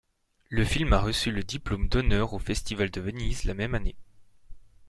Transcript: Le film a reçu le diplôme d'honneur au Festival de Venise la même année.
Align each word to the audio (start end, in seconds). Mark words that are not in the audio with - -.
Le 0.49 0.65
film 0.65 0.93
a 0.93 0.99
reçu 0.99 1.31
le 1.31 1.43
diplôme 1.43 1.87
d'honneur 1.87 2.33
au 2.33 2.39
Festival 2.39 2.89
de 2.89 3.01
Venise 3.01 3.43
la 3.43 3.53
même 3.53 3.75
année. 3.75 3.95